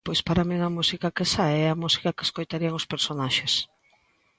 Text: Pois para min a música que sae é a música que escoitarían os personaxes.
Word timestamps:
Pois 0.07 0.19
para 0.27 0.47
min 0.49 0.59
a 0.69 0.75
música 0.77 1.13
que 1.15 1.25
sae 1.33 1.55
é 1.65 1.67
a 1.69 1.79
música 1.83 2.15
que 2.15 2.25
escoitarían 2.27 2.77
os 2.79 2.89
personaxes. 2.93 3.53